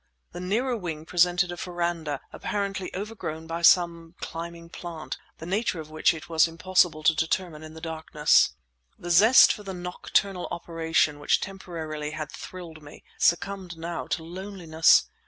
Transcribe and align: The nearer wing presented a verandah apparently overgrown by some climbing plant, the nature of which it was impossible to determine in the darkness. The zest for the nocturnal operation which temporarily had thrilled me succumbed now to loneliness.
The 0.31 0.39
nearer 0.39 0.75
wing 0.75 1.05
presented 1.05 1.51
a 1.51 1.55
verandah 1.55 2.21
apparently 2.33 2.89
overgrown 2.95 3.45
by 3.45 3.61
some 3.61 4.15
climbing 4.19 4.69
plant, 4.69 5.19
the 5.37 5.45
nature 5.45 5.79
of 5.79 5.91
which 5.91 6.11
it 6.11 6.27
was 6.27 6.47
impossible 6.47 7.03
to 7.03 7.13
determine 7.13 7.61
in 7.61 7.75
the 7.75 7.81
darkness. 7.81 8.55
The 8.97 9.11
zest 9.11 9.53
for 9.53 9.61
the 9.61 9.75
nocturnal 9.75 10.47
operation 10.49 11.19
which 11.19 11.39
temporarily 11.39 12.09
had 12.17 12.31
thrilled 12.31 12.81
me 12.81 13.03
succumbed 13.19 13.77
now 13.77 14.07
to 14.07 14.23
loneliness. 14.23 15.03